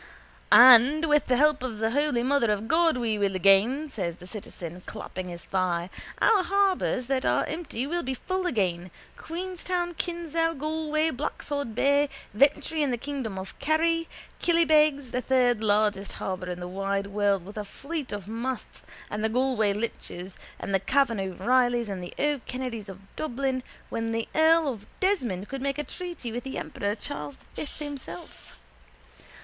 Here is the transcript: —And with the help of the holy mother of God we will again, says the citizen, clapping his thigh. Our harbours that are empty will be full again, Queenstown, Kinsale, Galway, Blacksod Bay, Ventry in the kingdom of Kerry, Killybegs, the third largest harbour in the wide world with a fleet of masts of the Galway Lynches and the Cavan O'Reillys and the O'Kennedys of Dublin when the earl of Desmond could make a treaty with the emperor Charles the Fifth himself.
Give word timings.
—And 0.51 1.05
with 1.07 1.27
the 1.27 1.37
help 1.37 1.61
of 1.61 1.77
the 1.77 1.91
holy 1.91 2.23
mother 2.23 2.51
of 2.51 2.67
God 2.67 2.97
we 2.97 3.19
will 3.19 3.35
again, 3.35 3.87
says 3.87 4.15
the 4.15 4.25
citizen, 4.25 4.81
clapping 4.87 5.27
his 5.27 5.43
thigh. 5.45 5.91
Our 6.19 6.41
harbours 6.41 7.05
that 7.05 7.23
are 7.23 7.45
empty 7.45 7.85
will 7.85 8.01
be 8.01 8.15
full 8.15 8.47
again, 8.47 8.89
Queenstown, 9.15 9.93
Kinsale, 9.93 10.55
Galway, 10.55 11.11
Blacksod 11.11 11.75
Bay, 11.75 12.09
Ventry 12.33 12.81
in 12.81 12.89
the 12.89 12.97
kingdom 12.97 13.37
of 13.37 13.53
Kerry, 13.59 14.07
Killybegs, 14.41 15.11
the 15.11 15.21
third 15.21 15.61
largest 15.63 16.13
harbour 16.13 16.49
in 16.49 16.59
the 16.61 16.67
wide 16.67 17.05
world 17.05 17.45
with 17.45 17.57
a 17.59 17.63
fleet 17.63 18.11
of 18.11 18.27
masts 18.27 18.83
of 19.11 19.21
the 19.21 19.29
Galway 19.29 19.71
Lynches 19.71 20.35
and 20.59 20.73
the 20.73 20.79
Cavan 20.79 21.19
O'Reillys 21.19 21.89
and 21.89 22.03
the 22.03 22.15
O'Kennedys 22.17 22.89
of 22.89 23.01
Dublin 23.15 23.61
when 23.89 24.13
the 24.13 24.27
earl 24.33 24.67
of 24.67 24.87
Desmond 24.99 25.47
could 25.47 25.61
make 25.61 25.77
a 25.77 25.83
treaty 25.83 26.31
with 26.31 26.43
the 26.43 26.57
emperor 26.57 26.95
Charles 26.95 27.37
the 27.37 27.45
Fifth 27.67 27.77
himself. 27.77 28.57